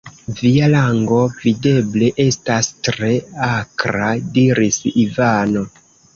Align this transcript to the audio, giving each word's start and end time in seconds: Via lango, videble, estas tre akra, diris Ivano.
Via 0.37 0.69
lango, 0.75 1.19
videble, 1.43 2.09
estas 2.23 2.71
tre 2.89 3.11
akra, 3.51 4.09
diris 4.41 4.83
Ivano. 5.05 5.65